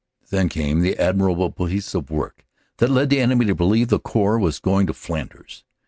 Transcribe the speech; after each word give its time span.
Then 0.31 0.49
came 0.49 0.79
the 0.79 0.97
admirable 0.97 1.51
piece 1.51 1.93
of 1.93 2.09
work 2.09 2.43
that 2.77 2.89
led 2.89 3.11
the 3.11 3.19
enemy 3.21 3.45
to 3.45 3.53
believe 3.53 3.89
the 3.89 3.99
Corps 3.99 4.39
was 4.39 4.57
going 4.57 4.87
to 4.87 4.93
Flanders. 4.95 5.63